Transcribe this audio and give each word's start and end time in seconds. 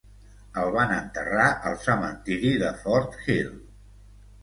El 0.61 0.71
van 0.75 0.93
enterrar 0.95 1.45
al 1.73 1.79
cementiri 1.85 2.57
de 2.65 2.75
Fort 2.83 3.23
Hill. 3.25 3.57